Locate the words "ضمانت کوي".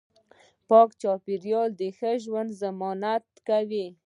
2.61-3.87